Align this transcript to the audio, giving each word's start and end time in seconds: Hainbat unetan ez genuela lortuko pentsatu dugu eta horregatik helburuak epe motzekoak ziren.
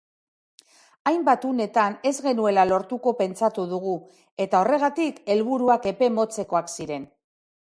Hainbat 1.09 1.43
unetan 1.49 1.97
ez 2.11 2.13
genuela 2.27 2.63
lortuko 2.69 3.13
pentsatu 3.19 3.67
dugu 3.75 3.93
eta 4.47 4.63
horregatik 4.63 5.21
helburuak 5.35 5.89
epe 5.93 6.09
motzekoak 6.17 6.75
ziren. 6.79 7.07